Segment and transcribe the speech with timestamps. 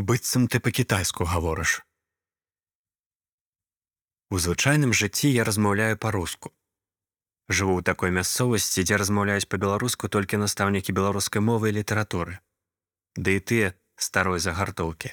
[0.00, 1.82] быццам ты па-кітайску гаворыш.
[4.30, 6.54] У звычайным жыцці я размаўляю па-руску.
[7.50, 12.38] Жыву ў такой мясцовасці, дзе размаўляюць па-беларуску толькі настаўнікі беларускай мовы і літаратуры.
[13.18, 15.12] Ды і тыя старой загартоўкі.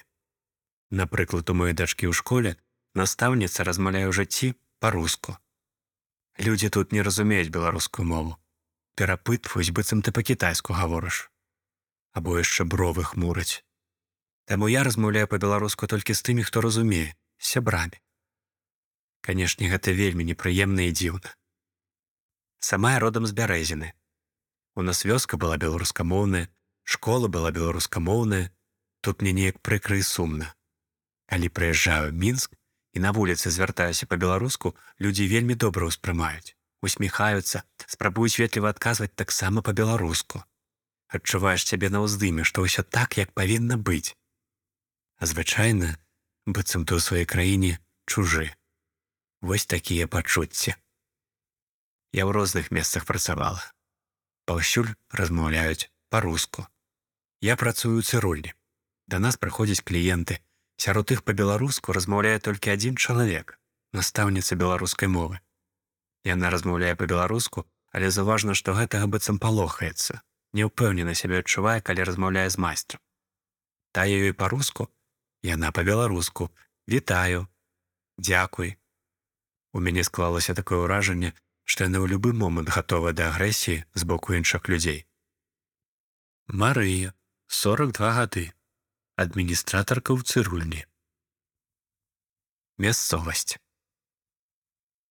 [0.91, 2.55] Напрыклад, у маёй дачкі ў школе
[2.95, 5.35] настаўніца размаўляе ў жыцці па-руску.
[6.39, 8.37] Людзі тут не разумеюць беларускую мову.
[8.95, 11.27] Перапытваюць, быццам ты па-кітайску гаворыш.
[12.13, 13.66] Або яшчэ бровы хмураць.
[14.47, 17.99] Таму я размаўляю па-беларуску толькі з тымі, хто разумее, сябрамі.
[19.19, 21.35] Канешне, гэта вельмі непрыемна і дзіўна.
[22.63, 23.91] Сама я родам з бярэзіны.
[24.79, 26.47] У нас вёска была беларускамоўная,
[26.83, 28.47] школа была беларускамоўная,
[29.01, 30.55] тут мне неяк прыкры і сумна.
[31.27, 32.55] Калі прыязджаю мінск
[32.95, 40.39] і на вуліцы звяртаюся па-беларуску, людзі вельмі добра ўспрымаюць, усміхаюцца, спрабуюць ветліва адказваць таксама па-беларуску.
[41.11, 44.15] Адчуваеш цябе на ўздыме, што ўсё так, як павінна быць.
[45.17, 45.97] А звычайна,
[46.45, 48.53] быццам ты ў сваёй краіне чужы.
[49.41, 50.77] Вось такія пачуцці.
[52.13, 53.61] Я ў розных месцах працавала.
[54.45, 56.69] Паўсюль размаўляюць па-руску.
[57.41, 58.53] Я працую ў цырульні.
[59.07, 60.37] Да нас прыходзяць кліенты.
[60.77, 63.57] Сярод іх па-беларуску размаўляе толькі адзін чалавек,
[63.97, 65.41] настаўніца беларускай мовы.
[66.21, 70.21] Яна размаўляе па-беларуску, але заўважна, што гэтага быццам палохаецца.
[70.53, 73.01] Не ўпэўнена сябе адчувае, калі размаўляе з майстрам.
[73.97, 74.93] Тая ёй па-руску,
[75.43, 76.49] яна па-беларуску,
[76.87, 77.47] вітаю,
[78.17, 78.77] дзякуй.
[79.73, 81.33] У мяне склалася такое ўражанне,
[81.67, 85.05] што яна ў любы момант гатова да агрэсіі з боку іншых людзей.
[86.47, 87.13] Марыя,
[87.47, 88.45] 42 гады,
[89.19, 90.81] адміністратарка ў цырульні.
[92.79, 93.59] Мясцовасць.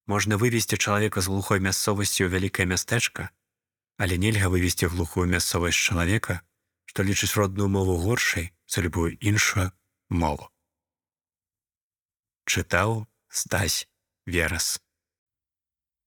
[0.06, 3.30] Можна вывесці чалавека з глухой мясцовасці ў вялікае мястэчка,
[3.98, 6.40] але нельга вывесці глухую мясцовасць чалавека,
[6.86, 9.74] што лічыць родную мову горшай за любую іншую
[10.08, 10.50] мову.
[12.46, 13.88] Чытаў стась
[14.26, 14.80] верас.